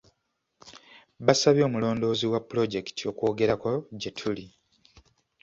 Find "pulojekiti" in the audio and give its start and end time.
2.47-3.03